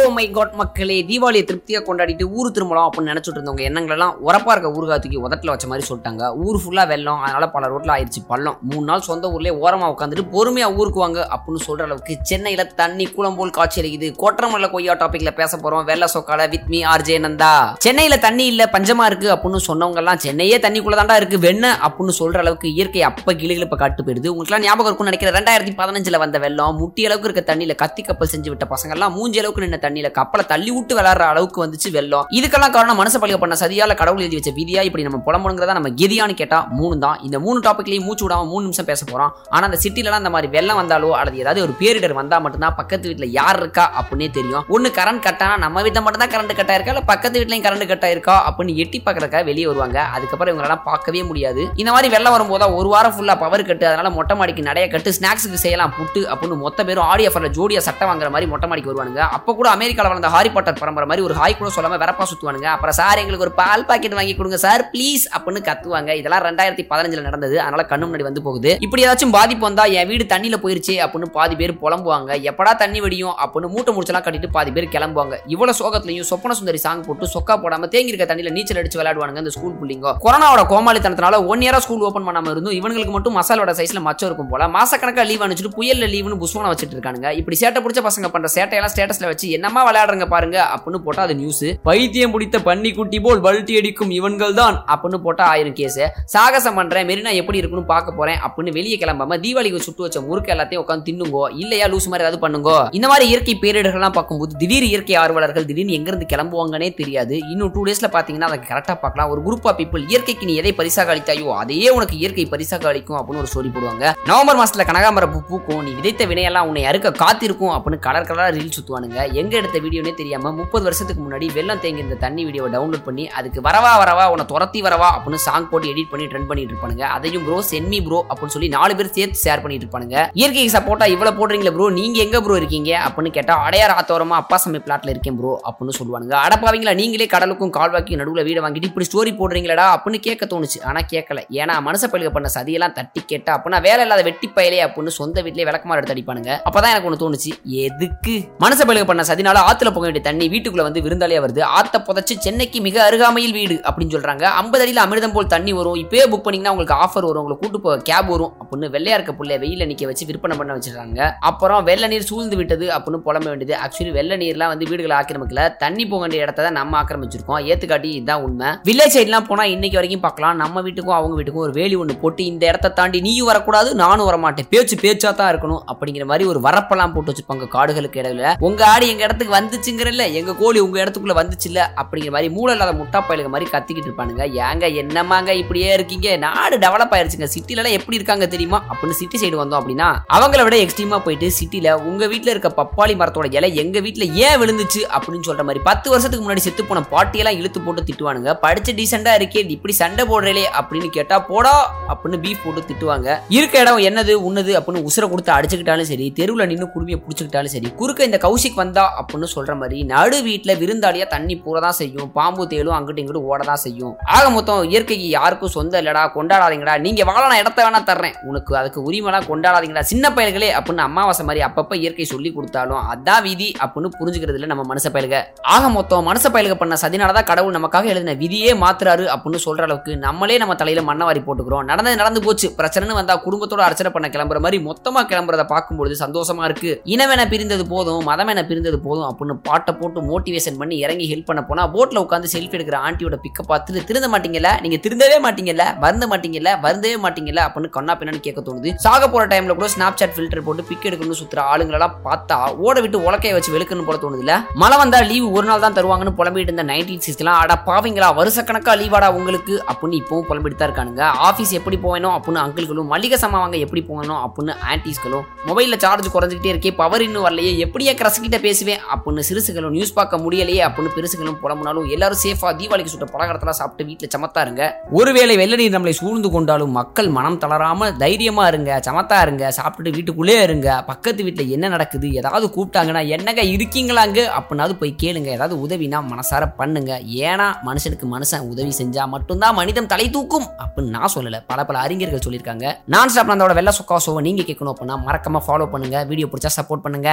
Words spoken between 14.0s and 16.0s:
கோட்டரமல்ல கொய்யா டாப்பிக்கில் பேச போறோம்.